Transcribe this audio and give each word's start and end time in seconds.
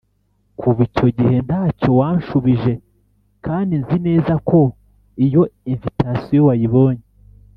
Kuva 0.59 0.79
icyo 0.87 1.07
gihe 1.17 1.37
ntacyo 1.47 1.89
wanshubije 1.99 2.73
kandi 3.45 3.73
nzi 3.81 3.97
neza 4.07 4.33
ko 4.49 4.59
iyo 5.25 5.43
invitation 5.73 6.45
wayibonye. 6.47 7.03